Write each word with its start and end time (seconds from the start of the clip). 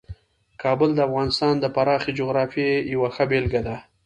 کابل 0.61 0.89
د 0.95 0.99
افغانستان 1.07 1.53
د 1.59 1.65
پراخې 1.75 2.11
جغرافیې 2.19 2.71
یوه 2.93 3.09
ښه 3.15 3.23
بېلګه 3.29 3.61
ده. 3.67 3.75